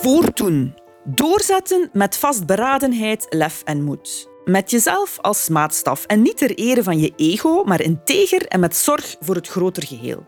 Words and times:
Voortdoen. 0.00 0.74
Doorzetten 1.04 1.90
met 1.92 2.16
vastberadenheid, 2.16 3.26
lef 3.28 3.62
en 3.64 3.82
moed. 3.82 4.28
Met 4.44 4.70
jezelf 4.70 5.18
als 5.20 5.48
maatstaf 5.48 6.04
en 6.04 6.22
niet 6.22 6.36
ter 6.36 6.54
ere 6.54 6.82
van 6.82 6.98
je 6.98 7.12
ego, 7.16 7.64
maar 7.64 7.80
integer 7.80 8.46
en 8.46 8.60
met 8.60 8.76
zorg 8.76 9.16
voor 9.20 9.34
het 9.34 9.48
groter 9.48 9.86
geheel. 9.86 10.26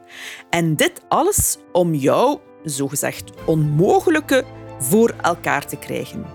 En 0.50 0.76
dit 0.76 0.92
alles 1.08 1.58
om 1.72 1.94
jouw, 1.94 2.40
zogezegd 2.64 3.30
onmogelijke, 3.46 4.44
voor 4.78 5.14
elkaar 5.20 5.66
te 5.66 5.76
krijgen. 5.76 6.26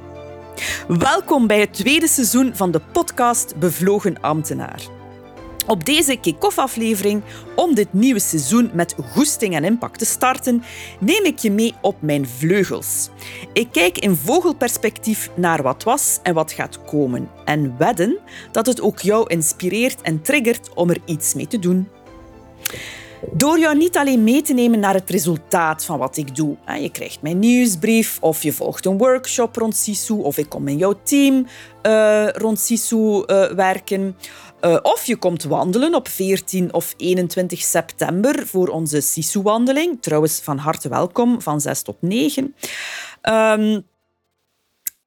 Welkom 0.88 1.48
bij 1.48 1.60
het 1.60 1.74
tweede 1.74 2.08
seizoen 2.08 2.56
van 2.56 2.72
de 2.72 2.82
podcast 2.92 3.60
Bevlogen 3.60 4.22
Ambtenaar. 4.22 5.03
Op 5.68 5.86
deze 5.86 6.16
kick-off-aflevering, 6.16 7.22
om 7.56 7.76
dit 7.76 7.94
nieuwe 7.94 8.20
seizoen 8.20 8.70
met 8.74 8.96
goesting 9.12 9.56
en 9.56 9.64
impact 9.64 10.00
te 10.00 10.06
starten, 10.06 10.64
neem 11.00 11.26
ik 11.26 11.40
je 11.40 11.52
mee 11.52 11.74
op 11.82 11.96
mijn 12.02 12.28
vleugels. 12.28 13.10
Ik 13.54 13.68
kijk 13.72 13.98
in 13.98 14.16
vogelperspectief 14.16 15.30
naar 15.36 15.64
wat 15.64 15.84
was 15.84 16.20
en 16.24 16.34
wat 16.34 16.52
gaat 16.52 16.84
komen 16.86 17.30
en 17.46 17.78
wedden 17.78 18.20
dat 18.52 18.66
het 18.66 18.82
ook 18.82 19.00
jou 19.00 19.28
inspireert 19.28 20.02
en 20.02 20.22
triggert 20.22 20.74
om 20.74 20.90
er 20.90 21.02
iets 21.06 21.34
mee 21.34 21.48
te 21.48 21.60
doen. 21.60 21.88
Door 23.32 23.60
jou 23.60 23.78
niet 23.78 23.98
alleen 23.98 24.24
mee 24.24 24.42
te 24.42 24.54
nemen 24.54 24.80
naar 24.80 24.94
het 24.94 25.10
resultaat 25.10 25.86
van 25.86 25.98
wat 25.98 26.18
ik 26.18 26.36
doe. 26.36 26.58
Je 26.80 26.90
krijgt 26.92 27.22
mijn 27.22 27.40
nieuwsbrief 27.40 28.18
of 28.22 28.44
je 28.44 28.54
volgt 28.54 28.86
een 28.86 28.98
workshop 28.98 29.56
rond 29.56 29.76
Sisu 29.76 30.14
of 30.14 30.38
ik 30.38 30.50
kom 30.50 30.68
in 30.68 30.78
jouw 30.78 30.94
team 31.04 31.48
uh, 31.84 32.30
rond 32.30 32.60
Sisu 32.60 33.24
uh, 33.28 33.46
werken. 33.46 34.16
Uh, 34.62 34.78
of 34.82 35.06
je 35.06 35.16
komt 35.16 35.44
wandelen 35.44 35.96
op 35.96 36.08
14 36.08 36.74
of 36.74 36.94
21 36.98 37.62
september 37.62 38.48
voor 38.48 38.68
onze 38.68 39.02
Sisu-wandeling. 39.02 40.02
Trouwens, 40.02 40.40
van 40.40 40.58
harte 40.58 40.90
welkom, 40.90 41.42
van 41.42 41.62
6 41.62 41.82
tot 41.82 41.96
9. 42.00 42.56
Um, 43.22 43.86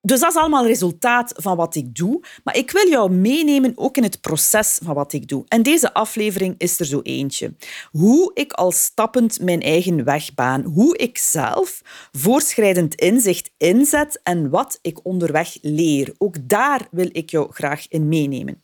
dus 0.07 0.21
dat 0.21 0.31
is 0.31 0.37
allemaal 0.37 0.67
resultaat 0.67 1.33
van 1.37 1.57
wat 1.57 1.75
ik 1.75 1.95
doe. 1.95 2.21
Maar 2.45 2.57
ik 2.57 2.71
wil 2.71 2.89
jou 2.89 3.11
meenemen 3.11 3.73
ook 3.75 3.97
in 3.97 4.03
het 4.03 4.21
proces 4.21 4.79
van 4.83 4.95
wat 4.95 5.13
ik 5.13 5.29
doe. 5.29 5.45
En 5.49 5.63
deze 5.63 5.95
aflevering 5.95 6.55
is 6.59 6.79
er 6.79 6.87
zo 6.87 7.01
eentje. 7.03 7.55
Hoe 7.91 8.31
ik 8.35 8.53
al 8.53 8.73
stappend 8.73 9.41
mijn 9.41 9.61
eigen 9.61 10.05
weg 10.05 10.35
baan. 10.35 10.63
Hoe 10.63 10.97
ik 10.97 11.19
zelf 11.19 11.81
voorschrijdend 12.13 12.95
inzicht 12.95 13.51
inzet 13.57 14.21
en 14.23 14.51
wat 14.51 14.79
ik 14.83 14.99
onderweg 15.03 15.59
leer. 15.61 16.15
Ook 16.19 16.49
daar 16.49 16.89
wil 16.91 17.09
ik 17.13 17.31
jou 17.31 17.53
graag 17.53 17.89
in 17.89 18.09
meenemen. 18.09 18.63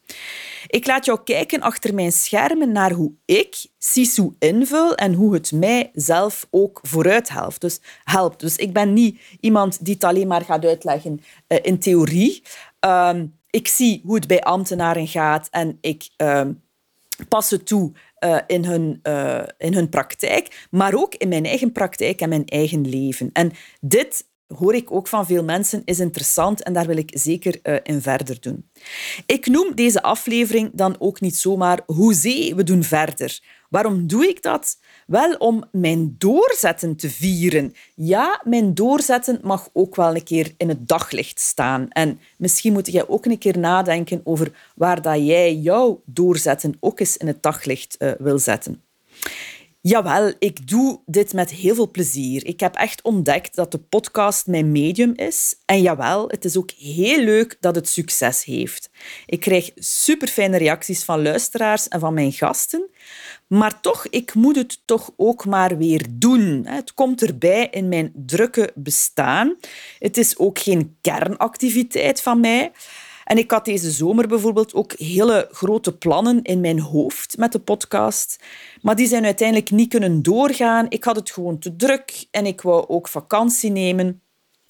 Ik 0.67 0.87
laat 0.87 1.05
jou 1.05 1.21
kijken 1.25 1.61
achter 1.61 1.95
mijn 1.95 2.13
schermen 2.13 2.73
naar 2.73 2.93
hoe 2.93 3.13
ik 3.25 3.67
Sisu 3.79 4.35
invul 4.39 4.95
en 4.95 5.15
hoe 5.15 5.35
het 5.35 5.53
mij 5.53 5.91
zelf 5.93 6.47
ook 6.51 6.81
vooruit 6.83 7.29
helpt. 7.29 7.61
Dus, 7.61 7.81
helpt. 8.05 8.41
dus 8.41 8.57
ik 8.57 8.73
ben 8.73 8.93
niet 8.93 9.21
iemand 9.41 9.85
die 9.85 9.95
het 9.95 10.05
alleen 10.05 10.29
maar 10.29 10.45
gaat 10.45 10.65
uitleggen 10.65 11.21
uh, 11.49 11.59
in 11.63 11.79
theorie. 11.79 12.43
Um, 12.81 13.41
ik 13.51 13.69
zie 13.69 14.03
hoe 14.05 14.15
het 14.15 14.27
bij 14.27 14.41
ambtenaren 14.41 15.07
gaat 15.07 15.49
en 15.51 15.79
ik 15.81 16.09
um, 16.17 16.63
pas 17.29 17.51
het 17.51 17.67
toe 17.67 17.93
uh, 18.25 18.39
in, 18.47 18.65
hun, 18.65 19.01
uh, 19.03 19.43
in 19.59 19.75
hun 19.75 19.89
praktijk, 19.89 20.67
maar 20.71 20.95
ook 20.95 21.15
in 21.15 21.29
mijn 21.29 21.45
eigen 21.45 21.73
praktijk 21.73 22.21
en 22.21 22.29
mijn 22.29 22.47
eigen 22.47 22.89
leven. 22.89 23.31
En 23.33 23.53
dit 23.81 24.25
hoor 24.59 24.75
ik 24.75 24.93
ook 24.93 25.09
van 25.09 25.27
veel 25.27 25.45
mensen, 25.45 25.83
is 25.85 26.01
interessant 26.01 26.63
en 26.63 26.73
daar 26.73 26.87
wil 26.87 26.97
ik 26.97 27.11
zeker 27.13 27.59
uh, 27.63 27.77
in 27.83 28.03
verder 28.03 28.41
doen. 28.41 28.71
Ik 29.27 29.47
noem 29.47 29.75
deze 29.75 30.03
aflevering 30.03 30.71
dan 30.75 30.97
ook 30.99 31.21
niet 31.21 31.37
zomaar 31.37 31.81
Hoezee, 31.87 32.55
we 32.55 32.63
doen 32.63 32.83
verder. 32.83 33.41
Waarom 33.73 34.07
doe 34.07 34.29
ik 34.29 34.43
dat? 34.43 34.79
Wel 35.07 35.35
om 35.35 35.65
mijn 35.73 36.15
doorzetten 36.19 36.97
te 36.97 37.11
vieren. 37.11 37.75
Ja, 37.95 38.41
mijn 38.45 38.75
doorzetten 38.75 39.39
mag 39.43 39.69
ook 39.73 39.97
wel 39.97 40.15
een 40.15 40.25
keer 40.25 40.55
in 40.57 40.69
het 40.69 40.89
daglicht 40.89 41.41
staan. 41.41 41.89
En 41.89 42.21
misschien 42.37 42.73
moet 42.73 42.93
jij 42.93 43.09
ook 43.09 43.25
een 43.25 43.39
keer 43.39 43.59
nadenken 43.59 44.21
over 44.25 44.53
waar 44.75 45.03
dat 45.03 45.27
jij 45.27 45.55
jouw 45.55 46.03
doorzetten 46.05 46.77
ook 46.81 47.01
eens 47.01 47.17
in 47.17 47.27
het 47.27 47.43
daglicht 47.43 47.97
uh, 47.99 48.13
wil 48.19 48.39
zetten. 48.39 48.83
Jawel, 49.85 50.33
ik 50.39 50.69
doe 50.69 51.01
dit 51.07 51.33
met 51.33 51.51
heel 51.51 51.75
veel 51.75 51.91
plezier. 51.91 52.47
Ik 52.47 52.61
heb 52.61 52.75
echt 52.75 53.03
ontdekt 53.03 53.55
dat 53.55 53.73
de 53.73 53.79
podcast 53.79 54.47
mijn 54.47 54.73
medium 54.73 55.13
is. 55.17 55.55
En 55.65 55.83
jawel, 55.83 56.29
het 56.29 56.45
is 56.45 56.57
ook 56.57 56.71
heel 56.71 57.19
leuk 57.19 57.57
dat 57.61 57.75
het 57.75 57.89
succes 57.89 58.45
heeft. 58.45 58.91
Ik 59.27 59.41
krijg 59.41 59.71
superfijne 59.75 60.57
reacties 60.57 61.05
van 61.05 61.23
luisteraars 61.23 61.89
en 61.89 62.01
van 62.01 62.15
mijn 62.15 62.33
gasten. 62.33 62.91
Maar 63.47 63.81
toch, 63.81 64.07
ik 64.07 64.35
moet 64.35 64.57
het 64.57 64.83
toch 64.85 65.11
ook 65.17 65.47
maar 65.47 65.77
weer 65.77 66.07
doen. 66.11 66.67
Het 66.67 66.95
komt 66.95 67.23
erbij 67.23 67.69
in 67.71 67.89
mijn 67.89 68.13
drukke 68.15 68.73
bestaan. 68.75 69.57
Het 69.99 70.17
is 70.17 70.39
ook 70.39 70.59
geen 70.59 70.97
kernactiviteit 71.01 72.23
van 72.23 72.41
mij. 72.41 72.73
En 73.33 73.39
ik 73.39 73.51
had 73.51 73.65
deze 73.65 73.91
zomer 73.91 74.29
bijvoorbeeld 74.29 74.75
ook 74.75 74.93
hele 74.93 75.49
grote 75.51 75.97
plannen 75.97 76.43
in 76.43 76.61
mijn 76.61 76.81
hoofd 76.81 77.37
met 77.39 77.53
de 77.53 77.59
podcast. 77.59 78.45
Maar 78.83 78.97
die 78.97 79.07
zijn 79.07 79.25
uiteindelijk 79.25 79.71
niet 79.71 79.89
kunnen 79.89 80.23
doorgaan. 80.23 80.87
Ik 80.89 81.05
had 81.05 81.17
het 81.17 81.31
gewoon 81.31 81.59
te 81.59 81.77
druk 81.77 82.27
en 82.31 82.47
ik 82.47 82.61
wou 82.61 82.89
ook 82.89 83.09
vakantie 83.09 83.71
nemen. 83.71 84.23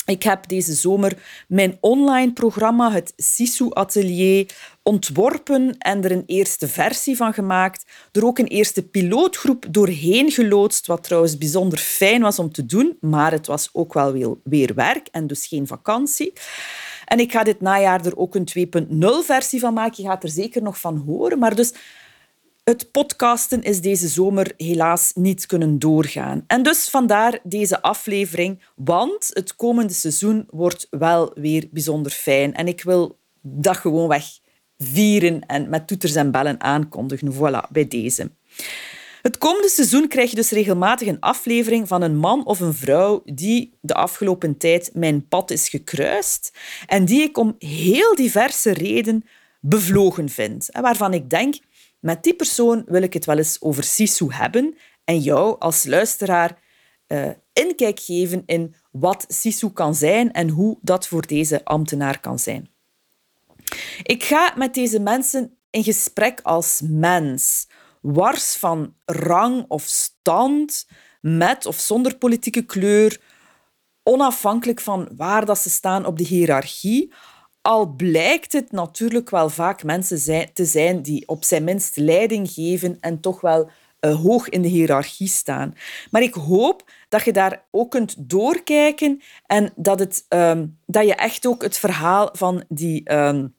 Ik 0.07 0.23
heb 0.23 0.49
deze 0.49 0.73
zomer 0.73 1.45
mijn 1.49 1.79
online 1.81 2.33
programma, 2.33 2.93
het 2.93 3.13
Sisu 3.17 3.67
Atelier, 3.71 4.55
ontworpen 4.83 5.79
en 5.79 6.05
er 6.05 6.13
een 6.13 6.27
eerste 6.27 6.69
versie 6.69 7.17
van 7.17 7.35
gemaakt. 7.35 7.85
Er 8.13 8.27
ook 8.27 8.39
een 8.39 8.47
eerste 8.47 8.83
pilootgroep 8.83 9.67
doorheen 9.71 10.31
geloodst, 10.31 10.87
wat 10.87 11.05
trouwens 11.05 11.39
bijzonder 11.39 11.79
fijn 11.79 12.23
was 12.23 12.39
om 12.39 12.53
te 12.53 12.67
doen, 12.67 12.97
maar 13.01 13.33
het 13.33 13.47
was 13.47 13.69
ook 13.73 13.93
wel 13.93 14.41
weer 14.45 14.75
werk 14.75 15.09
en 15.11 15.27
dus 15.27 15.47
geen 15.47 15.67
vakantie. 15.67 16.33
En 17.13 17.21
ik 17.21 17.33
ga 17.33 17.43
dit 17.43 17.61
najaar 17.61 18.07
er 18.07 18.17
ook 18.17 18.35
een 18.35 18.49
2.0-versie 18.59 19.61
van 19.61 19.75
maken. 19.75 20.03
Je 20.03 20.09
gaat 20.09 20.23
er 20.23 20.29
zeker 20.29 20.63
nog 20.63 20.81
van 20.81 20.97
horen. 21.07 21.39
Maar 21.39 21.55
dus 21.55 21.73
het 22.65 22.91
podcasten 22.91 23.63
is 23.63 23.81
deze 23.81 24.09
zomer 24.09 24.53
helaas 24.57 25.13
niet 25.15 25.47
kunnen 25.47 25.79
doorgaan. 25.79 26.45
En 26.47 26.63
dus 26.63 26.89
vandaar 26.89 27.39
deze 27.43 27.83
aflevering, 27.83 28.63
want 28.77 29.31
het 29.33 29.57
komende 29.57 29.93
seizoen 29.93 30.47
wordt 30.51 30.87
wel 30.91 31.31
weer 31.35 31.69
bijzonder 31.71 32.13
fijn. 32.13 32.55
En 32.55 32.67
ik 32.67 32.83
wil 32.83 33.19
dat 33.41 33.77
gewoon 33.77 34.09
weg 34.09 34.25
vieren 34.79 35.47
en 35.47 35.69
met 35.69 35.87
toeters 35.87 36.15
en 36.15 36.31
bellen 36.31 36.61
aankondigen. 36.61 37.33
Voilà, 37.35 37.71
bij 37.71 37.89
deze. 37.89 38.31
Het 39.23 39.39
komende 39.39 39.69
seizoen 39.69 40.09
krijg 40.09 40.31
je 40.31 40.37
dus 40.37 40.51
regelmatig 40.51 41.09
een 41.09 41.21
aflevering 41.21 41.89
van 41.89 42.03
een 42.03 42.17
man 42.17 42.47
of 42.47 42.61
een 42.61 42.75
vrouw 42.75 43.23
die 43.25 43.79
de 43.81 43.95
afgelopen 43.95 44.57
tijd 44.57 44.91
mijn 44.95 45.29
pad 45.29 45.51
is 45.51 45.69
gekruist 45.69 46.59
en 46.87 47.05
die 47.05 47.23
ik 47.23 47.39
om 47.39 47.55
heel 47.59 48.15
diverse 48.15 48.73
redenen 48.73 49.25
bevlogen 49.61 50.29
vind. 50.29 50.71
En 50.71 50.83
waarvan 50.83 51.15
ik 51.15 51.31
denk, 51.31 51.55
met 52.01 52.23
die 52.23 52.35
persoon 52.35 52.83
wil 52.87 53.03
ik 53.03 53.13
het 53.13 53.25
wel 53.25 53.39
eens 53.39 53.57
over 53.61 53.85
Sisu 53.85 54.27
hebben 54.29 54.77
en 55.05 55.19
jou 55.19 55.57
als 55.59 55.85
luisteraar 55.85 56.59
uh, 57.09 57.29
inkijk 57.53 58.01
geven 58.01 58.43
in 58.47 58.75
wat 58.91 59.25
Sisu 59.29 59.71
kan 59.71 59.95
zijn 59.95 60.33
en 60.33 60.49
hoe 60.49 60.79
dat 60.81 61.07
voor 61.09 61.27
deze 61.27 61.65
ambtenaar 61.65 62.21
kan 62.21 62.39
zijn. 62.39 62.71
Ik 64.03 64.25
ga 64.25 64.55
met 64.57 64.75
deze 64.75 65.01
mensen 65.01 65.57
in 65.71 65.85
gesprek 65.85 66.41
als 66.43 66.81
mens, 66.85 67.67
wars 68.03 68.57
van 68.57 68.95
rang 69.05 69.65
of 69.69 69.83
stand, 69.83 70.87
met 71.21 71.67
of 71.67 71.79
zonder 71.79 72.17
politieke 72.17 72.63
kleur, 72.63 73.21
onafhankelijk 74.03 74.81
van 74.81 75.09
waar 75.17 75.47
dat 75.47 75.59
ze 75.59 75.71
staan 75.71 76.07
op 76.07 76.19
de 76.19 76.25
hiërarchie. 76.25 77.13
Al 77.63 77.87
blijkt 77.87 78.53
het 78.53 78.73
natuurlijk 78.73 79.31
wel 79.31 79.49
vaak 79.49 79.83
mensen 79.83 80.53
te 80.53 80.65
zijn 80.65 81.03
die 81.03 81.29
op 81.29 81.45
zijn 81.45 81.65
minst 81.65 81.97
leiding 81.97 82.51
geven 82.51 82.97
en 83.01 83.21
toch 83.21 83.41
wel 83.41 83.71
uh, 84.01 84.21
hoog 84.21 84.49
in 84.49 84.63
de 84.63 84.69
hiërarchie 84.69 85.29
staan. 85.29 85.75
Maar 86.11 86.23
ik 86.23 86.35
hoop 86.35 86.91
dat 87.09 87.25
je 87.25 87.33
daar 87.33 87.65
ook 87.71 87.91
kunt 87.91 88.31
doorkijken 88.31 89.23
en 89.47 89.73
dat, 89.77 89.99
het, 89.99 90.25
um, 90.29 90.79
dat 90.87 91.07
je 91.07 91.15
echt 91.15 91.47
ook 91.47 91.63
het 91.63 91.79
verhaal 91.79 92.29
van 92.33 92.65
die 92.69 93.15
um, 93.15 93.55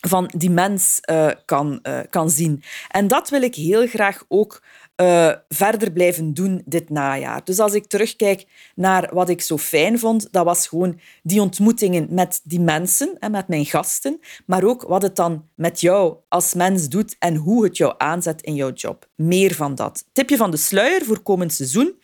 van 0.00 0.30
die 0.36 0.50
mens 0.50 1.00
uh, 1.10 1.30
kan, 1.44 1.78
uh, 1.82 1.98
kan 2.10 2.30
zien. 2.30 2.62
En 2.88 3.08
dat 3.08 3.28
wil 3.28 3.42
ik 3.42 3.54
heel 3.54 3.86
graag 3.86 4.24
ook 4.28 4.62
uh, 5.00 5.32
verder 5.48 5.92
blijven 5.92 6.34
doen 6.34 6.62
dit 6.64 6.90
najaar. 6.90 7.44
Dus 7.44 7.58
als 7.58 7.74
ik 7.74 7.86
terugkijk 7.86 8.44
naar 8.74 9.10
wat 9.12 9.28
ik 9.28 9.40
zo 9.40 9.58
fijn 9.58 9.98
vond, 9.98 10.28
dat 10.30 10.44
was 10.44 10.66
gewoon 10.66 11.00
die 11.22 11.40
ontmoetingen 11.40 12.06
met 12.10 12.40
die 12.44 12.60
mensen 12.60 13.16
en 13.18 13.30
met 13.30 13.48
mijn 13.48 13.66
gasten, 13.66 14.20
maar 14.46 14.64
ook 14.64 14.82
wat 14.82 15.02
het 15.02 15.16
dan 15.16 15.44
met 15.54 15.80
jou 15.80 16.16
als 16.28 16.54
mens 16.54 16.88
doet 16.88 17.16
en 17.18 17.34
hoe 17.34 17.64
het 17.64 17.76
jou 17.76 17.94
aanzet 17.98 18.42
in 18.42 18.54
jouw 18.54 18.72
job. 18.72 19.08
Meer 19.14 19.54
van 19.54 19.74
dat. 19.74 20.04
Tipje 20.12 20.36
van 20.36 20.50
de 20.50 20.56
sluier 20.56 21.04
voor 21.04 21.22
komend 21.22 21.52
seizoen. 21.52 21.94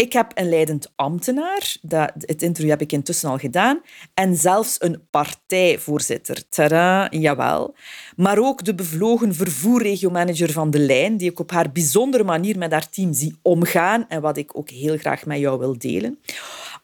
Ik 0.00 0.12
heb 0.12 0.32
een 0.34 0.48
leidend 0.48 0.92
ambtenaar, 0.96 1.76
dat, 1.82 2.12
het 2.14 2.42
interview 2.42 2.70
heb 2.70 2.80
ik 2.80 2.92
intussen 2.92 3.28
al 3.28 3.38
gedaan, 3.38 3.80
en 4.14 4.36
zelfs 4.36 4.76
een 4.78 5.06
partijvoorzitter. 5.10 6.48
Tada, 6.48 7.08
jawel. 7.10 7.74
Maar 8.16 8.38
ook 8.38 8.64
de 8.64 8.74
bevlogen 8.74 9.34
vervoerregiomanager 9.34 10.52
van 10.52 10.70
de 10.70 10.78
lijn, 10.78 11.16
die 11.16 11.30
ik 11.30 11.38
op 11.38 11.50
haar 11.50 11.72
bijzondere 11.72 12.24
manier 12.24 12.58
met 12.58 12.72
haar 12.72 12.90
team 12.90 13.12
zie 13.12 13.38
omgaan 13.42 14.08
en 14.08 14.20
wat 14.20 14.36
ik 14.36 14.56
ook 14.56 14.70
heel 14.70 14.98
graag 14.98 15.26
met 15.26 15.38
jou 15.38 15.58
wil 15.58 15.78
delen. 15.78 16.18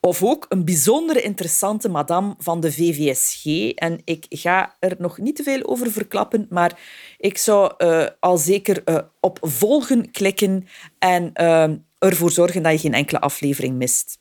Of 0.00 0.22
ook 0.22 0.46
een 0.48 0.64
bijzonder 0.64 1.24
interessante 1.24 1.88
madame 1.88 2.34
van 2.38 2.60
de 2.60 2.72
VVSG. 2.72 3.70
En 3.74 4.00
ik 4.04 4.26
ga 4.28 4.74
er 4.78 4.94
nog 4.98 5.18
niet 5.18 5.36
te 5.36 5.42
veel 5.42 5.66
over 5.66 5.92
verklappen, 5.92 6.46
maar 6.50 6.78
ik 7.18 7.38
zou 7.38 7.72
uh, 7.78 8.06
al 8.20 8.36
zeker 8.36 8.82
uh, 8.84 8.98
op 9.20 9.38
volgen 9.40 10.10
klikken 10.10 10.66
en 10.98 11.30
uh, 11.40 11.64
ervoor 11.98 12.30
zorgen 12.30 12.62
dat 12.62 12.72
je 12.72 12.78
geen 12.78 12.94
enkele 12.94 13.20
aflevering 13.20 13.76
mist. 13.76 14.18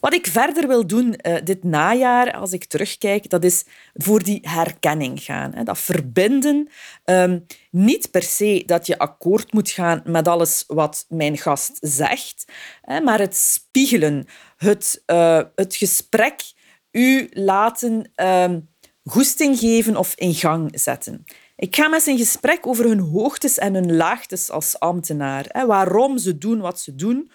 Wat 0.00 0.14
ik 0.14 0.26
verder 0.26 0.68
wil 0.68 0.86
doen 0.86 1.18
uh, 1.22 1.36
dit 1.44 1.64
najaar, 1.64 2.32
als 2.32 2.52
ik 2.52 2.64
terugkijk, 2.64 3.30
dat 3.30 3.44
is 3.44 3.64
voor 3.94 4.22
die 4.22 4.38
herkenning 4.42 5.22
gaan. 5.22 5.54
Hè. 5.54 5.62
Dat 5.62 5.78
verbinden. 5.78 6.68
Um, 7.04 7.46
niet 7.70 8.10
per 8.10 8.22
se 8.22 8.62
dat 8.66 8.86
je 8.86 8.98
akkoord 8.98 9.52
moet 9.52 9.70
gaan 9.70 10.02
met 10.04 10.28
alles 10.28 10.64
wat 10.66 11.04
mijn 11.08 11.38
gast 11.38 11.78
zegt, 11.80 12.44
hè, 12.82 13.00
maar 13.00 13.18
het 13.18 13.36
spiegelen, 13.36 14.26
het, 14.56 15.02
uh, 15.06 15.42
het 15.54 15.76
gesprek 15.76 16.42
u 16.90 17.28
laten 17.30 18.12
um, 18.16 18.68
goesting 19.04 19.58
geven 19.58 19.96
of 19.96 20.14
in 20.14 20.34
gang 20.34 20.70
zetten. 20.80 21.24
Ik 21.56 21.76
ga 21.76 21.88
met 21.88 22.02
ze 22.02 22.10
in 22.10 22.18
gesprek 22.18 22.66
over 22.66 22.84
hun 22.84 22.98
hoogtes 22.98 23.58
en 23.58 23.74
hun 23.74 23.96
laagtes 23.96 24.50
als 24.50 24.78
ambtenaar. 24.78 25.44
Hè, 25.48 25.66
waarom 25.66 26.18
ze 26.18 26.38
doen 26.38 26.60
wat 26.60 26.80
ze 26.80 26.94
doen, 26.94 27.30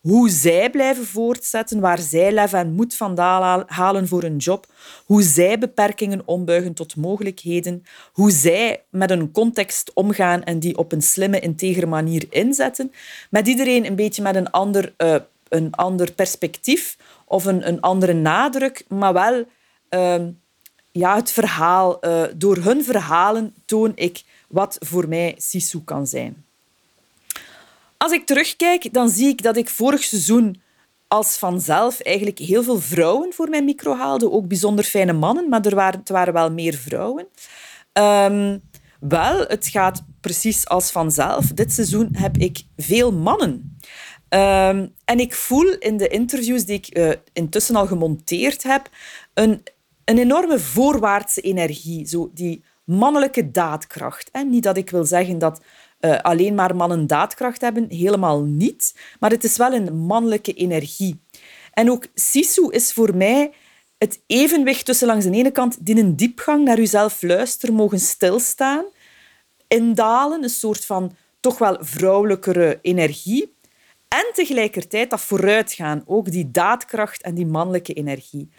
hoe 0.00 0.28
zij 0.30 0.70
blijven 0.70 1.06
voortzetten, 1.06 1.80
waar 1.80 1.98
zij 1.98 2.32
lef 2.32 2.52
en 2.52 2.72
moed 2.72 2.94
vandaan 2.94 3.64
halen 3.66 4.08
voor 4.08 4.22
een 4.22 4.36
job, 4.36 4.66
hoe 5.04 5.22
zij 5.22 5.58
beperkingen 5.58 6.22
ombuigen 6.24 6.74
tot 6.74 6.96
mogelijkheden, 6.96 7.82
hoe 8.12 8.30
zij 8.30 8.84
met 8.90 9.10
een 9.10 9.32
context 9.32 9.90
omgaan 9.94 10.42
en 10.42 10.58
die 10.58 10.78
op 10.78 10.92
een 10.92 11.02
slimme, 11.02 11.40
integere 11.40 11.86
manier 11.86 12.26
inzetten. 12.30 12.92
Met 13.30 13.48
iedereen 13.48 13.86
een 13.86 13.96
beetje 13.96 14.22
met 14.22 14.34
een 14.34 14.50
ander, 14.50 14.94
uh, 14.98 15.16
een 15.48 15.74
ander 15.74 16.12
perspectief 16.12 16.98
of 17.26 17.44
een, 17.44 17.68
een 17.68 17.80
andere 17.80 18.12
nadruk, 18.12 18.84
maar 18.88 19.12
wel 19.12 19.44
uh, 19.90 20.28
ja, 20.96 21.14
het 21.14 21.30
verhaal. 21.30 22.06
Uh, 22.06 22.22
door 22.36 22.56
hun 22.56 22.84
verhalen 22.84 23.54
toon 23.64 23.92
ik 23.94 24.22
wat 24.48 24.76
voor 24.80 25.08
mij 25.08 25.34
Sisu 25.36 25.80
kan 25.84 26.06
zijn. 26.06 26.44
Als 27.96 28.12
ik 28.12 28.26
terugkijk, 28.26 28.92
dan 28.92 29.08
zie 29.08 29.28
ik 29.28 29.42
dat 29.42 29.56
ik 29.56 29.68
vorig 29.68 30.02
seizoen 30.02 30.60
als 31.08 31.36
vanzelf 31.36 32.00
eigenlijk 32.00 32.38
heel 32.38 32.62
veel 32.62 32.80
vrouwen 32.80 33.32
voor 33.32 33.48
mijn 33.48 33.64
micro 33.64 33.96
haalde. 33.96 34.30
Ook 34.30 34.48
bijzonder 34.48 34.84
fijne 34.84 35.12
mannen, 35.12 35.48
maar 35.48 35.66
er 35.66 35.74
waren, 35.74 36.02
waren 36.04 36.32
wel 36.32 36.50
meer 36.50 36.74
vrouwen. 36.74 37.26
Um, 37.92 38.62
wel, 39.00 39.38
het 39.38 39.66
gaat 39.66 40.02
precies 40.20 40.68
als 40.68 40.90
vanzelf. 40.90 41.46
Dit 41.46 41.72
seizoen 41.72 42.08
heb 42.12 42.36
ik 42.36 42.62
veel 42.76 43.12
mannen. 43.12 43.78
Um, 44.28 44.94
en 45.04 45.18
ik 45.18 45.34
voel 45.34 45.72
in 45.78 45.96
de 45.96 46.08
interviews 46.08 46.64
die 46.64 46.76
ik 46.76 46.98
uh, 46.98 47.12
intussen 47.32 47.76
al 47.76 47.86
gemonteerd 47.86 48.62
heb, 48.62 48.88
een, 49.34 49.62
een 50.04 50.18
enorme 50.18 50.58
voorwaartse 50.58 51.40
energie. 51.40 52.06
Zo 52.06 52.30
die 52.34 52.64
mannelijke 52.84 53.50
daadkracht. 53.50 54.30
En 54.30 54.50
niet 54.50 54.62
dat 54.62 54.76
ik 54.76 54.90
wil 54.90 55.04
zeggen 55.04 55.38
dat 55.38 55.60
uh, 56.00 56.18
alleen 56.18 56.54
maar 56.54 56.76
mannen 56.76 57.06
daadkracht 57.06 57.60
hebben. 57.60 57.86
Helemaal 57.88 58.42
niet. 58.42 58.94
Maar 59.20 59.30
het 59.30 59.44
is 59.44 59.56
wel 59.56 59.72
een 59.72 59.96
mannelijke 59.96 60.52
energie. 60.52 61.20
En 61.72 61.90
ook 61.90 62.06
Sisu 62.14 62.70
is 62.70 62.92
voor 62.92 63.16
mij 63.16 63.52
het 63.98 64.22
evenwicht 64.26 64.84
tussen 64.84 65.06
langs 65.06 65.24
de 65.24 65.30
ene 65.30 65.50
kant 65.50 65.86
die 65.86 65.96
een 65.96 66.16
diepgang 66.16 66.64
naar 66.64 66.78
uzelf 66.78 67.22
luisteren, 67.22 67.74
mogen 67.74 68.00
stilstaan, 68.00 68.84
indalen, 69.68 70.42
een 70.42 70.48
soort 70.48 70.84
van 70.84 71.16
toch 71.40 71.58
wel 71.58 71.76
vrouwelijkere 71.80 72.78
energie. 72.82 73.53
En 74.14 74.30
tegelijkertijd 74.32 75.10
dat 75.10 75.20
vooruitgaan, 75.20 76.02
ook 76.06 76.30
die 76.30 76.50
daadkracht 76.50 77.22
en 77.22 77.34
die 77.34 77.46
mannelijke 77.46 77.92
energie. 77.92 78.50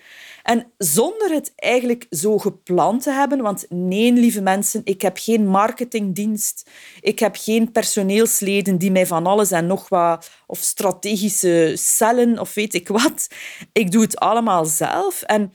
En 0.43 0.71
zonder 0.77 1.31
het 1.31 1.53
eigenlijk 1.55 2.05
zo 2.09 2.37
gepland 2.37 3.03
te 3.03 3.11
hebben, 3.11 3.41
want 3.41 3.65
nee, 3.69 4.11
lieve 4.11 4.41
mensen, 4.41 4.81
ik 4.83 5.01
heb 5.01 5.17
geen 5.17 5.47
marketingdienst, 5.47 6.69
ik 7.01 7.19
heb 7.19 7.35
geen 7.39 7.71
personeelsleden 7.71 8.77
die 8.77 8.91
mij 8.91 9.07
van 9.07 9.25
alles 9.25 9.51
en 9.51 9.67
nog 9.67 9.89
wat, 9.89 10.29
of 10.47 10.59
strategische 10.59 11.73
cellen 11.75 12.39
of 12.39 12.53
weet 12.53 12.73
ik 12.73 12.87
wat. 12.87 13.27
Ik 13.71 13.91
doe 13.91 14.01
het 14.01 14.19
allemaal 14.19 14.65
zelf. 14.65 15.21
En 15.21 15.53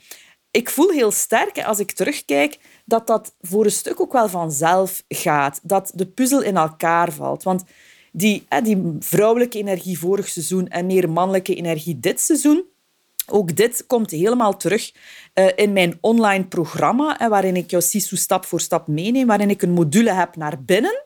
ik 0.51 0.69
voel 0.69 0.89
heel 0.89 1.11
sterk 1.11 1.63
als 1.63 1.79
ik 1.79 1.91
terugkijk 1.91 2.57
dat 2.85 3.07
dat 3.07 3.35
voor 3.41 3.65
een 3.65 3.71
stuk 3.71 4.01
ook 4.01 4.11
wel 4.11 4.29
vanzelf 4.29 5.03
gaat. 5.07 5.59
Dat 5.63 5.91
de 5.95 6.07
puzzel 6.07 6.41
in 6.41 6.57
elkaar 6.57 7.11
valt. 7.11 7.43
Want 7.43 7.63
die, 8.11 8.47
die 8.63 8.95
vrouwelijke 8.99 9.57
energie 9.57 9.99
vorig 9.99 10.27
seizoen 10.27 10.67
en 10.67 10.85
meer 10.85 11.09
mannelijke 11.09 11.55
energie 11.55 11.99
dit 11.99 12.21
seizoen, 12.21 12.65
ook 13.27 13.55
dit 13.55 13.83
komt 13.87 14.11
helemaal 14.11 14.57
terug 14.57 14.91
uh, 15.33 15.47
in 15.55 15.73
mijn 15.73 15.97
online 16.01 16.45
programma, 16.45 17.29
waarin 17.29 17.55
ik 17.55 17.69
jou 17.69 17.83
SISU 17.83 18.15
stap 18.15 18.45
voor 18.45 18.61
stap 18.61 18.87
meeneem, 18.87 19.27
waarin 19.27 19.49
ik 19.49 19.61
een 19.61 19.71
module 19.71 20.11
heb 20.11 20.35
naar 20.35 20.63
binnen, 20.63 21.03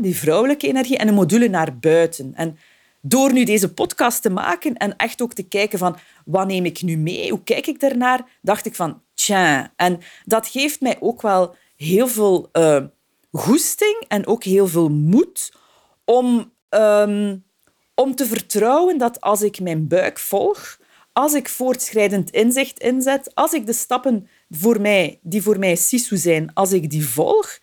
die 0.00 0.16
vrouwelijke 0.16 0.66
energie, 0.66 0.96
en 0.96 1.08
een 1.08 1.14
module 1.14 1.48
naar 1.48 1.78
buiten. 1.78 2.32
En 2.34 2.58
door 3.00 3.32
nu 3.32 3.44
deze 3.44 3.72
podcast 3.72 4.22
te 4.22 4.30
maken 4.30 4.76
en 4.76 4.96
echt 4.96 5.22
ook 5.22 5.32
te 5.32 5.42
kijken 5.42 5.78
van 5.78 5.96
wat 6.24 6.46
neem 6.46 6.64
ik 6.64 6.82
nu 6.82 6.96
mee, 6.96 7.30
hoe 7.30 7.42
kijk 7.44 7.66
ik 7.66 7.80
daarnaar, 7.80 8.28
dacht 8.42 8.66
ik 8.66 8.74
van 8.74 9.02
tja. 9.14 9.72
En 9.76 10.00
dat 10.24 10.48
geeft 10.48 10.80
mij 10.80 10.96
ook 11.00 11.22
wel 11.22 11.54
heel 11.76 12.08
veel 12.08 12.48
uh, 12.52 12.84
goesting 13.32 14.04
en 14.08 14.26
ook 14.26 14.44
heel 14.44 14.66
veel 14.66 14.88
moed 14.88 15.52
om, 16.04 16.52
um, 16.68 17.44
om 17.94 18.14
te 18.14 18.26
vertrouwen 18.26 18.98
dat 18.98 19.20
als 19.20 19.42
ik 19.42 19.60
mijn 19.60 19.88
buik 19.88 20.18
volg, 20.18 20.78
als 21.12 21.34
ik 21.34 21.48
voortschrijdend 21.48 22.30
inzicht 22.30 22.78
inzet, 22.78 23.34
als 23.34 23.52
ik 23.52 23.66
de 23.66 23.72
stappen 23.72 24.28
voor 24.50 24.80
mij, 24.80 25.18
die 25.22 25.42
voor 25.42 25.58
mij 25.58 25.76
Sisu 25.76 26.16
zijn, 26.16 26.54
als 26.54 26.72
ik 26.72 26.90
die 26.90 27.08
volg, 27.08 27.58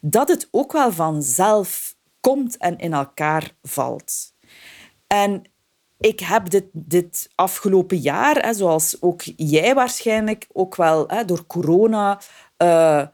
dat 0.00 0.28
het 0.28 0.48
ook 0.50 0.72
wel 0.72 0.92
vanzelf 0.92 1.94
komt 2.20 2.56
en 2.56 2.78
in 2.78 2.92
elkaar 2.92 3.52
valt. 3.62 4.34
En 5.06 5.42
ik 5.98 6.20
heb 6.20 6.50
dit, 6.50 6.64
dit 6.72 7.28
afgelopen 7.34 7.98
jaar, 7.98 8.36
hè, 8.36 8.54
zoals 8.54 8.96
ook 9.00 9.22
jij 9.36 9.74
waarschijnlijk, 9.74 10.46
ook 10.52 10.76
wel 10.76 11.08
hè, 11.08 11.24
door 11.24 11.46
corona 11.46 12.20
uh, 12.58 13.06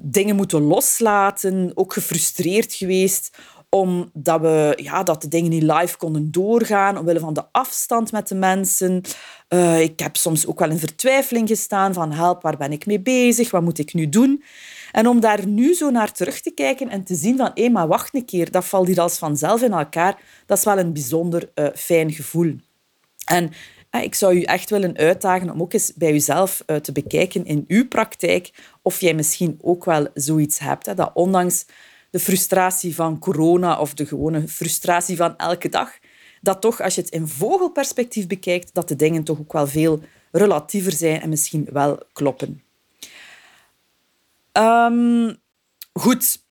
dingen 0.00 0.36
moeten 0.36 0.62
loslaten, 0.62 1.70
ook 1.74 1.92
gefrustreerd 1.92 2.74
geweest 2.74 3.38
omdat 3.70 4.40
we, 4.40 4.78
ja, 4.82 5.02
dat 5.02 5.22
de 5.22 5.28
dingen 5.28 5.50
niet 5.50 5.62
live 5.62 5.96
konden 5.96 6.30
doorgaan, 6.30 6.98
omwille 6.98 7.20
van 7.20 7.34
de 7.34 7.44
afstand 7.52 8.12
met 8.12 8.28
de 8.28 8.34
mensen. 8.34 9.02
Uh, 9.48 9.80
ik 9.80 10.00
heb 10.00 10.16
soms 10.16 10.46
ook 10.46 10.58
wel 10.58 10.70
in 10.70 10.78
vertwijfeling 10.78 11.48
gestaan 11.48 11.94
van 11.94 12.12
help, 12.12 12.42
waar 12.42 12.56
ben 12.56 12.72
ik 12.72 12.86
mee 12.86 13.00
bezig? 13.00 13.50
Wat 13.50 13.62
moet 13.62 13.78
ik 13.78 13.94
nu 13.94 14.08
doen? 14.08 14.42
En 14.92 15.06
om 15.06 15.20
daar 15.20 15.46
nu 15.46 15.74
zo 15.74 15.90
naar 15.90 16.12
terug 16.12 16.40
te 16.40 16.50
kijken 16.50 16.88
en 16.88 17.04
te 17.04 17.14
zien 17.14 17.36
van, 17.36 17.50
hé, 17.54 17.68
maar 17.68 17.88
wacht 17.88 18.14
een 18.14 18.24
keer, 18.24 18.50
dat 18.50 18.64
valt 18.64 18.86
hier 18.86 19.00
als 19.00 19.18
vanzelf 19.18 19.62
in 19.62 19.72
elkaar, 19.72 20.22
dat 20.46 20.58
is 20.58 20.64
wel 20.64 20.78
een 20.78 20.92
bijzonder 20.92 21.50
uh, 21.54 21.66
fijn 21.74 22.12
gevoel. 22.12 22.56
En 23.24 23.50
ik 23.90 24.14
zou 24.14 24.34
u 24.34 24.42
echt 24.42 24.70
willen 24.70 24.96
uitdagen 24.96 25.50
om 25.50 25.60
ook 25.60 25.72
eens 25.72 25.92
bij 25.94 26.12
uzelf 26.12 26.62
uh, 26.66 26.76
te 26.76 26.92
bekijken 26.92 27.44
in 27.44 27.64
uw 27.68 27.88
praktijk 27.88 28.50
of 28.82 29.00
jij 29.00 29.14
misschien 29.14 29.58
ook 29.62 29.84
wel 29.84 30.08
zoiets 30.14 30.58
hebt. 30.58 30.96
Dat 30.96 31.10
ondanks 31.14 31.66
de 32.10 32.20
frustratie 32.20 32.94
van 32.94 33.18
corona 33.18 33.80
of 33.80 33.94
de 33.94 34.06
gewone 34.06 34.48
frustratie 34.48 35.16
van 35.16 35.36
elke 35.36 35.68
dag, 35.68 35.90
dat 36.40 36.60
toch, 36.60 36.80
als 36.80 36.94
je 36.94 37.00
het 37.00 37.10
in 37.10 37.28
vogelperspectief 37.28 38.26
bekijkt, 38.26 38.74
dat 38.74 38.88
de 38.88 38.96
dingen 38.96 39.24
toch 39.24 39.38
ook 39.38 39.52
wel 39.52 39.66
veel 39.66 40.02
relatiever 40.32 40.92
zijn 40.92 41.20
en 41.20 41.28
misschien 41.28 41.68
wel 41.72 42.02
kloppen. 42.12 42.62
Um, 44.52 45.36
goed, 45.92 46.42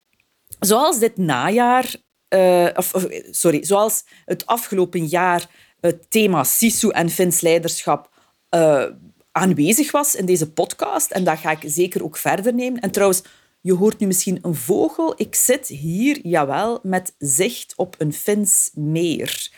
zoals 0.59 0.99
dit 0.99 1.17
najaar, 1.17 1.95
uh, 2.29 2.69
of, 2.75 2.93
sorry, 3.31 3.63
zoals 3.65 4.03
het 4.25 4.45
afgelopen 4.45 5.05
jaar 5.05 5.49
het 5.79 6.11
thema 6.11 6.43
SISU 6.43 6.89
en 6.89 7.09
Fins 7.09 7.41
leiderschap 7.41 8.09
uh, 8.55 8.85
aanwezig 9.31 9.91
was 9.91 10.15
in 10.15 10.25
deze 10.25 10.51
podcast, 10.51 11.11
en 11.11 11.23
dat 11.23 11.37
ga 11.37 11.51
ik 11.51 11.63
zeker 11.65 12.03
ook 12.03 12.17
verder 12.17 12.53
nemen. 12.53 12.81
En 12.81 12.91
trouwens, 12.91 13.23
je 13.61 13.73
hoort 13.73 13.99
nu 13.99 14.07
misschien 14.07 14.39
een 14.41 14.55
vogel. 14.55 15.13
Ik 15.17 15.35
zit 15.35 15.67
hier, 15.67 16.19
jawel, 16.27 16.79
met 16.83 17.15
zicht 17.17 17.73
op 17.75 17.95
een 17.97 18.13
Fins 18.13 18.71
meer. 18.73 19.51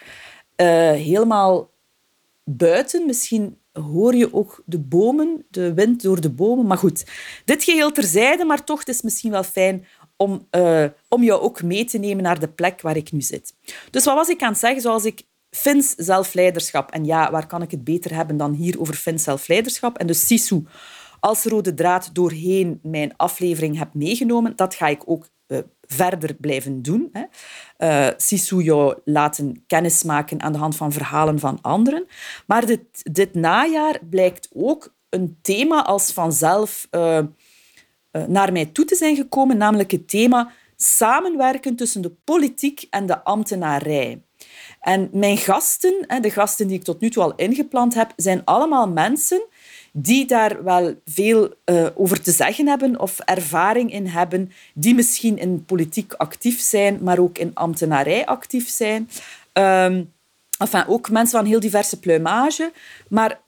Uh, 0.58 0.68
helemaal 0.92 1.70
buiten. 2.44 3.06
Misschien 3.06 3.58
hoor 3.72 4.16
je 4.16 4.34
ook 4.34 4.64
de 4.66 4.80
bomen, 4.80 5.46
de 5.50 5.74
wind 5.74 6.02
door 6.02 6.22
de 6.22 6.30
bomen. 6.30 6.66
Maar 6.66 6.78
goed, 6.78 7.06
dit 7.46 7.64
geheel 7.64 7.92
terzijde, 7.92 8.46
maar 8.46 8.64
toch, 8.64 8.80
het 8.80 8.88
is 8.88 9.02
misschien 9.02 9.32
wel 9.32 9.44
fijn 9.44 9.86
om, 10.16 10.48
uh, 10.52 10.86
om 11.10 11.24
jou 11.24 11.42
ook 11.42 11.64
mee 11.64 11.86
te 11.86 11.98
nemen 11.98 12.24
naar 12.24 12.40
de 12.40 12.48
plek 12.48 12.82
waar 12.82 12.98
ik 12.98 13.12
nu 13.12 13.22
zit. 13.22 13.54
Dus 13.90 14.06
wat 14.06 14.16
was 14.16 14.30
ik 14.30 14.42
aan 14.42 14.52
het 14.52 14.60
zeggen? 14.60 14.82
Zoals 14.82 15.06
ik 15.06 15.22
Fins 15.52 15.94
zelfleiderschap. 15.98 16.92
En 16.92 17.06
ja, 17.06 17.32
waar 17.32 17.48
kan 17.48 17.62
ik 17.62 17.72
het 17.72 17.84
beter 17.84 18.16
hebben 18.16 18.38
dan 18.38 18.54
hier 18.54 18.80
over 18.80 18.94
Fins 18.94 19.24
zelfleiderschap? 19.24 19.98
En 19.98 20.08
dus 20.08 20.28
Sisu 20.28 20.64
als 21.22 21.44
rode 21.44 21.74
draad 21.74 22.10
doorheen 22.14 22.80
mijn 22.84 23.14
aflevering 23.18 23.78
heb 23.78 23.94
meegenomen, 23.94 24.56
dat 24.56 24.76
ga 24.76 24.88
ik 24.88 25.02
ook 25.06 25.28
uh, 25.48 25.60
verder 25.82 26.36
blijven 26.36 26.82
doen. 26.82 27.10
Hè. 27.12 27.24
Uh, 27.78 28.14
Sisu 28.18 28.62
jou 28.62 28.98
laten 29.06 29.64
kennismaken 29.68 30.42
aan 30.42 30.52
de 30.52 30.58
hand 30.58 30.76
van 30.76 30.92
verhalen 30.92 31.40
van 31.40 31.62
anderen. 31.62 32.06
Maar 32.48 32.66
dit, 32.66 32.84
dit 33.12 33.34
najaar 33.34 34.00
blijkt 34.10 34.50
ook 34.54 34.94
een 35.10 35.38
thema 35.42 35.86
als 35.86 36.12
vanzelf 36.12 36.88
uh, 36.92 37.20
naar 38.28 38.52
mij 38.52 38.66
toe 38.66 38.86
te 38.86 38.96
zijn 38.96 39.16
gekomen, 39.16 39.58
namelijk 39.58 39.92
het 39.92 40.10
thema 40.10 40.52
samenwerken 40.76 41.76
tussen 41.76 42.02
de 42.02 42.12
politiek 42.24 42.88
en 42.90 43.06
de 43.06 43.24
ambtenarij. 43.24 44.24
En 44.80 45.10
mijn 45.14 45.38
gasten, 45.38 46.06
de 46.22 46.32
gasten 46.32 46.68
die 46.68 46.78
ik 46.78 46.84
tot 46.84 47.00
nu 47.00 47.10
toe 47.10 47.24
al 47.24 47.36
ingepland 47.36 47.94
heb, 47.94 48.14
zijn 48.16 48.46
allemaal 48.46 48.90
mensen 48.90 49.48
die 49.92 50.26
daar 50.26 50.64
wel 50.64 50.96
veel 51.06 51.54
uh, 51.66 51.88
over 51.96 52.22
te 52.22 52.32
zeggen 52.32 52.68
hebben 52.68 53.00
of 53.00 53.20
ervaring 53.20 53.92
in 53.92 54.08
hebben, 54.08 54.52
die 54.74 54.96
misschien 54.96 55.38
in 55.38 55.66
politiek 55.66 56.14
actief 56.14 56.60
zijn, 56.60 57.00
maar 57.02 57.20
ook 57.20 57.38
in 57.38 57.52
ambtenarij 57.54 58.26
actief 58.26 58.70
zijn. 58.70 59.10
Um, 59.54 60.14
enfin, 60.58 60.88
ook 60.88 61.10
mensen 61.10 61.40
van 61.40 61.48
heel 61.48 61.60
diverse 61.60 62.00
pluimage. 62.00 62.72
Maar 63.10 63.42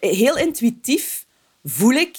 heel 0.00 0.36
intuïtief 0.36 1.26
voel 1.64 1.94
ik 1.94 2.16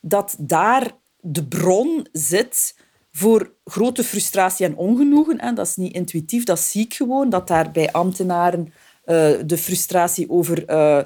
dat 0.00 0.36
daar 0.38 0.90
de 1.20 1.44
bron 1.44 2.06
zit 2.12 2.76
voor 3.12 3.52
grote 3.64 4.04
frustratie 4.04 4.66
en 4.66 4.76
ongenoegen. 4.76 5.38
En 5.38 5.54
dat 5.54 5.66
is 5.66 5.76
niet 5.76 5.94
intuïtief, 5.94 6.44
dat 6.44 6.60
zie 6.60 6.84
ik 6.84 6.94
gewoon. 6.94 7.28
Dat 7.28 7.48
daar 7.48 7.70
bij 7.70 7.92
ambtenaren 7.92 8.72
uh, 9.06 9.30
de 9.46 9.58
frustratie 9.58 10.30
over... 10.30 10.70
Uh, 10.70 11.02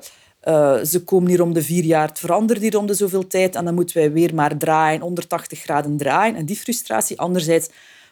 uh, 0.48 0.82
ze 0.82 1.04
komen 1.04 1.28
hier 1.28 1.42
om 1.42 1.52
de 1.52 1.62
vier 1.62 1.84
jaar, 1.84 2.08
het 2.08 2.18
verandert 2.18 2.60
hier 2.60 2.78
om 2.78 2.86
de 2.86 2.94
zoveel 2.94 3.26
tijd 3.26 3.54
en 3.54 3.64
dan 3.64 3.74
moeten 3.74 3.96
wij 3.96 4.12
weer 4.12 4.34
maar 4.34 4.56
draaien, 4.56 5.00
180 5.00 5.60
graden 5.60 5.96
draaien. 5.96 6.36
En 6.36 6.44
die 6.44 6.56
frustratie. 6.56 7.20
Anderzijds 7.20 7.68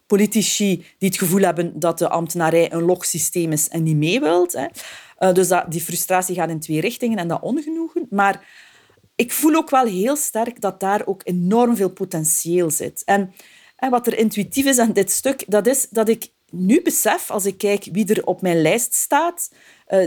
politici 0.07 0.77
die 0.99 1.09
het 1.09 1.19
gevoel 1.19 1.41
hebben 1.41 1.79
dat 1.81 1.99
de 1.99 2.09
ambtenarij 2.09 2.73
een 2.73 2.97
systeem 2.99 3.53
is 3.53 3.69
en 3.69 3.83
niet 3.83 3.97
mee 3.97 4.21
wilt. 4.21 4.53
Hè. 4.53 4.67
Uh, 5.19 5.35
dus 5.35 5.49
dat, 5.49 5.65
die 5.69 5.81
frustratie 5.81 6.35
gaat 6.35 6.51
in 6.51 6.61
twee 6.61 6.81
richtingen 6.81 7.19
en 7.19 7.29
dat 7.29 7.43
ongenoegen. 7.43 8.07
Maar 8.11 8.47
ik 9.15 9.33
voel 9.33 9.55
ook 9.55 9.71
wel 9.71 9.85
heel 9.85 10.17
sterk 10.17 10.61
dat 10.61 10.81
daar 10.81 11.07
ook 11.07 11.21
enorm 11.25 11.77
veel 11.77 11.91
potentieel 11.91 12.71
zit. 12.71 13.03
En, 13.05 13.33
en 13.77 13.91
wat 13.91 14.07
er 14.07 14.19
intuïtief 14.19 14.67
is 14.67 14.79
aan 14.79 14.93
dit 14.93 15.11
stuk, 15.11 15.45
dat 15.49 15.67
is 15.67 15.87
dat 15.91 16.09
ik 16.09 16.31
nu 16.51 16.83
besef, 16.83 17.31
als 17.31 17.47
ik 17.47 17.59
kijk 17.59 17.89
wie 17.93 18.15
er 18.15 18.27
op 18.27 18.43
mijn 18.43 18.62
lijst 18.62 18.95
staat, 18.95 19.51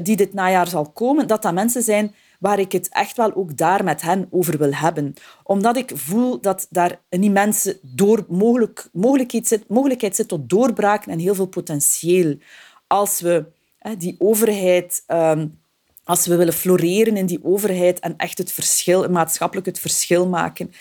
die 0.04 0.16
dit 0.16 0.34
najaar 0.34 0.68
zal 0.68 0.92
komen, 0.92 1.28
dat 1.28 1.42
dat 1.42 1.54
mensen 1.54 1.84
zijn 1.84 2.16
waar 2.40 2.60
ik 2.60 2.72
het 2.72 2.90
echt 2.90 3.18
wel 3.18 3.36
ook 3.36 3.58
daar 3.58 3.84
met 3.84 4.02
hen 4.02 4.28
over 4.32 4.58
wil 4.58 4.74
hebben. 4.74 5.14
Omdat 5.44 5.78
ik 5.78 5.92
voel 5.94 6.42
dat 6.42 6.68
daar 6.70 7.00
een 7.10 7.24
immense 7.24 7.80
door, 7.82 8.26
mogelijk, 8.28 8.90
mogelijkheid, 8.92 9.48
zit, 9.48 9.68
mogelijkheid 9.68 10.16
zit 10.16 10.28
tot 10.28 10.50
doorbraken 10.50 11.12
en 11.12 11.20
heel 11.20 11.36
veel 11.36 11.48
potentieel. 11.48 12.38
Als 12.88 13.22
we 13.22 13.46
die 13.98 14.16
overheid... 14.20 15.04
Ehm, 15.08 15.48
als 16.06 16.26
we 16.26 16.36
willen 16.36 16.54
floreren 16.54 17.18
in 17.18 17.26
die 17.26 17.44
overheid 17.44 18.00
en 18.00 18.18
echt 18.18 18.38
het 18.38 18.52
verschil, 18.52 19.10
maatschappelijk 19.10 19.68
het 19.68 19.80
verschil 19.80 20.28
maken, 20.28 20.72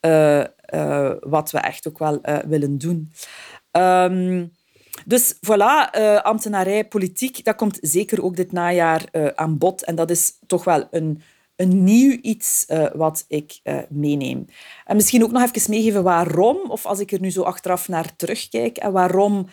uh, 0.00 0.44
uh, 0.74 1.12
wat 1.20 1.50
we 1.50 1.58
echt 1.58 1.88
ook 1.88 1.98
wel 1.98 2.20
willen 2.46 2.78
doen. 2.78 3.12
Um, 3.72 4.52
dus 5.06 5.34
voilà, 5.34 5.98
uh, 5.98 6.20
ambtenarij, 6.20 6.84
politiek, 6.84 7.44
dat 7.44 7.56
komt 7.56 7.78
zeker 7.80 8.24
ook 8.24 8.36
dit 8.36 8.52
najaar 8.52 9.04
uh, 9.12 9.26
aan 9.26 9.58
bod. 9.58 9.84
En 9.84 9.94
dat 9.94 10.10
is 10.10 10.32
toch 10.46 10.64
wel 10.64 10.86
een, 10.90 11.22
een 11.56 11.84
nieuw 11.84 12.18
iets 12.20 12.64
uh, 12.68 12.86
wat 12.94 13.24
ik 13.28 13.60
meeneem. 13.88 14.46
En 14.84 14.96
misschien 14.96 15.24
ook 15.24 15.32
nog 15.32 15.42
even 15.42 15.70
meegeven 15.70 16.02
waarom, 16.02 16.56
of 16.68 16.86
als 16.86 17.00
ik 17.00 17.12
er 17.12 17.20
nu 17.20 17.30
zo 17.30 17.42
achteraf 17.42 17.88
naar 17.88 18.16
terugkijk, 18.16 18.76
en 18.76 18.92
waarom 18.92 19.46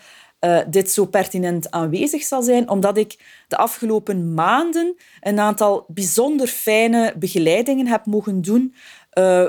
dit 0.67 0.91
zo 0.91 1.05
pertinent 1.05 1.71
aanwezig 1.71 2.23
zal 2.23 2.41
zijn. 2.41 2.69
Omdat 2.69 2.97
ik 2.97 3.43
de 3.47 3.57
afgelopen 3.57 4.33
maanden 4.33 4.95
een 5.19 5.39
aantal 5.39 5.85
bijzonder 5.87 6.47
fijne 6.47 7.13
begeleidingen 7.17 7.87
heb 7.87 8.05
mogen 8.05 8.41
doen, 8.41 8.75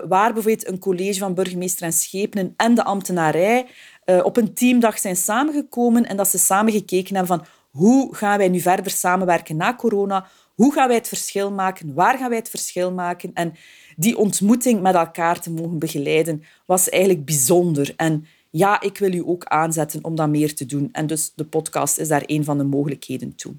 waar 0.09 0.33
bijvoorbeeld 0.33 0.69
een 0.69 0.79
college 0.79 1.19
van 1.19 1.35
burgemeester 1.35 1.87
en 1.87 1.93
schepenen 1.93 2.55
en 2.57 2.75
de 2.75 2.85
ambtenarij 2.85 3.67
uh, 4.11 4.25
op 4.25 4.37
een 4.37 4.55
teamdag 4.55 4.99
zijn 4.99 5.17
samengekomen 5.17 6.07
en 6.07 6.17
dat 6.17 6.29
ze 6.29 6.39
samen 6.39 6.73
gekeken 6.73 7.17
hebben 7.17 7.37
van 7.37 7.47
hoe 7.71 8.15
gaan 8.15 8.39
wij 8.39 8.49
nu 8.49 8.61
verder 8.61 8.93
samenwerken 8.93 9.57
na 9.57 9.75
corona? 9.75 10.27
Hoe 10.55 10.73
gaan 10.73 10.89
wij 10.89 10.97
het 10.97 11.09
verschil 11.09 11.51
maken? 11.51 11.95
Waar 11.95 12.19
gaan 12.19 12.29
wij 12.29 12.39
het 12.39 12.49
verschil 12.49 12.93
maken? 12.93 13.31
En 13.35 13.55
die 13.97 14.17
ontmoeting 14.17 14.81
met 14.81 14.95
elkaar 14.95 15.41
te 15.41 15.51
mogen 15.51 15.79
begeleiden 15.79 16.43
was 16.67 16.89
eigenlijk 16.89 17.25
bijzonder. 17.25 17.93
En 17.97 18.27
ja, 18.51 18.81
ik 18.81 18.99
wil 18.99 19.13
u 19.13 19.23
ook 19.27 19.45
aanzetten 19.45 20.05
om 20.05 20.15
dat 20.15 20.29
meer 20.29 20.55
te 20.55 20.67
doen. 20.67 20.89
En 20.93 21.07
dus 21.07 21.33
de 21.35 21.45
podcast 21.45 21.99
is 21.99 22.09
daar 22.09 22.23
een 22.27 22.45
van 22.45 22.59
de 22.59 22.65
mogelijkheden 22.65 23.35
toe. 23.35 23.55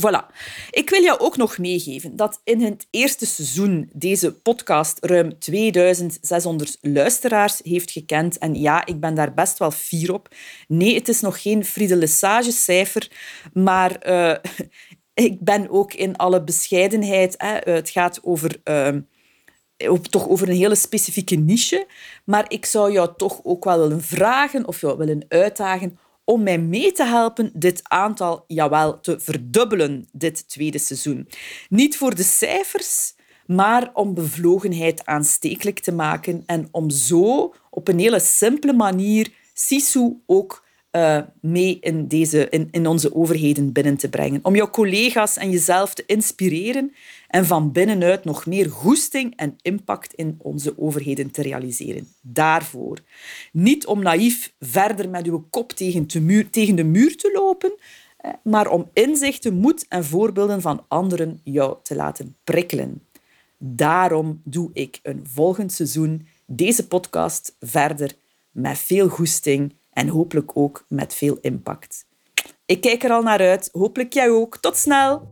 Voilà. 0.00 0.26
Ik 0.70 0.90
wil 0.90 1.02
jou 1.02 1.18
ook 1.18 1.36
nog 1.36 1.58
meegeven 1.58 2.16
dat 2.16 2.40
in 2.44 2.60
het 2.60 2.86
eerste 2.90 3.26
seizoen 3.26 3.90
deze 3.92 4.32
podcast 4.32 5.04
ruim 5.04 5.38
2600 5.38 6.78
luisteraars 6.80 7.60
heeft 7.62 7.90
gekend. 7.90 8.38
En 8.38 8.54
ja, 8.54 8.86
ik 8.86 9.00
ben 9.00 9.14
daar 9.14 9.34
best 9.34 9.58
wel 9.58 9.70
fier 9.70 10.12
op. 10.12 10.28
Nee, 10.68 10.94
het 10.94 11.08
is 11.08 11.20
nog 11.20 11.42
geen 11.42 11.64
Friede 11.64 11.96
Lesage 11.96 12.52
cijfer, 12.52 13.10
maar 13.52 14.08
uh, 14.08 14.36
ik 15.28 15.40
ben 15.40 15.70
ook 15.70 15.92
in 15.92 16.16
alle 16.16 16.44
bescheidenheid. 16.44 17.34
Hè, 17.36 17.72
het 17.72 17.90
gaat 17.90 18.20
over... 18.22 18.60
Uh, 18.64 18.96
toch 20.10 20.28
over 20.28 20.48
een 20.48 20.56
hele 20.56 20.74
specifieke 20.74 21.34
niche. 21.34 21.86
Maar 22.24 22.44
ik 22.48 22.66
zou 22.66 22.92
jou 22.92 23.10
toch 23.16 23.40
ook 23.42 23.64
wel 23.64 23.78
willen 23.78 24.02
vragen 24.02 24.66
of 24.66 24.80
jou 24.80 24.98
willen 24.98 25.24
uitdagen 25.28 25.98
om 26.26 26.42
mij 26.42 26.58
mee 26.58 26.92
te 26.92 27.04
helpen 27.04 27.50
dit 27.54 27.80
aantal, 27.82 28.44
jawel, 28.46 29.00
te 29.00 29.20
verdubbelen 29.20 30.08
dit 30.12 30.48
tweede 30.48 30.78
seizoen. 30.78 31.28
Niet 31.68 31.96
voor 31.96 32.14
de 32.14 32.22
cijfers, 32.22 33.14
maar 33.46 33.90
om 33.92 34.14
bevlogenheid 34.14 35.06
aanstekelijk 35.06 35.78
te 35.78 35.92
maken 35.92 36.42
en 36.46 36.68
om 36.70 36.90
zo 36.90 37.54
op 37.70 37.88
een 37.88 37.98
hele 37.98 38.20
simpele 38.20 38.72
manier 38.72 39.30
Sisu 39.54 40.22
ook 40.26 40.65
uh, 40.96 41.18
mee 41.40 41.78
in, 41.80 42.06
deze, 42.06 42.48
in, 42.48 42.68
in 42.70 42.86
onze 42.86 43.14
overheden 43.14 43.72
binnen 43.72 43.96
te 43.96 44.08
brengen. 44.08 44.40
Om 44.42 44.56
jouw 44.56 44.70
collega's 44.70 45.36
en 45.36 45.50
jezelf 45.50 45.94
te 45.94 46.04
inspireren 46.06 46.92
en 47.28 47.46
van 47.46 47.72
binnenuit 47.72 48.24
nog 48.24 48.46
meer 48.46 48.70
goesting 48.70 49.36
en 49.36 49.56
impact 49.62 50.14
in 50.14 50.34
onze 50.38 50.78
overheden 50.78 51.30
te 51.30 51.42
realiseren. 51.42 52.08
Daarvoor. 52.20 52.98
Niet 53.52 53.86
om 53.86 54.02
naïef 54.02 54.52
verder 54.60 55.08
met 55.08 55.26
uw 55.26 55.46
kop 55.50 55.72
tegen 55.72 56.06
de 56.08 56.20
muur, 56.20 56.50
tegen 56.50 56.74
de 56.74 56.84
muur 56.84 57.16
te 57.16 57.30
lopen, 57.34 57.74
maar 58.42 58.68
om 58.70 58.90
inzichten, 58.92 59.54
moed 59.54 59.86
en 59.88 60.04
voorbeelden 60.04 60.60
van 60.60 60.84
anderen 60.88 61.40
jou 61.44 61.76
te 61.82 61.94
laten 61.94 62.36
prikkelen. 62.44 63.02
Daarom 63.58 64.40
doe 64.44 64.70
ik 64.72 65.00
een 65.02 65.24
volgend 65.32 65.72
seizoen 65.72 66.26
deze 66.46 66.86
podcast 66.86 67.56
verder 67.60 68.12
met 68.50 68.78
veel 68.78 69.08
goesting 69.08 69.74
en 69.96 70.08
hopelijk 70.08 70.50
ook 70.54 70.84
met 70.88 71.14
veel 71.14 71.38
impact. 71.40 72.06
Ik 72.66 72.80
kijk 72.80 73.04
er 73.04 73.10
al 73.10 73.22
naar 73.22 73.40
uit. 73.40 73.68
Hopelijk 73.72 74.12
jij 74.12 74.30
ook. 74.30 74.56
Tot 74.56 74.76
snel! 74.76 75.28